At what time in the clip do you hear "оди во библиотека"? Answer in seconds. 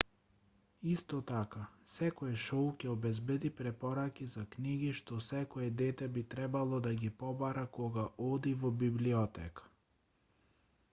8.31-9.69